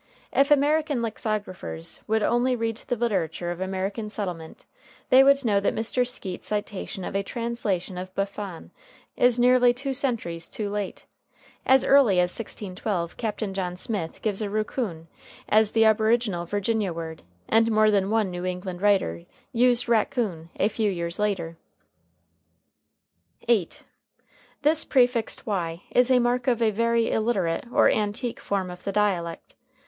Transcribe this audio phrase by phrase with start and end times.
[0.33, 4.65] If American lexicographers would only read the literature of American settlement
[5.11, 6.07] they would know that Mr.
[6.07, 8.71] Skeat's citation of a translation of Buffon
[9.15, 11.05] is nearly two centuries too late.
[11.67, 15.05] As early as 1612 Captain John Smith gives aroughcune
[15.47, 20.67] as the aboriginal Virginia word, and more than one New England writer used rackoon a
[20.67, 21.57] few years later.]
[23.41, 23.83] [Footnote 8:
[24.63, 28.91] This prefixed y is a mark of a very illiterate or antique form of the
[28.91, 29.53] dialect.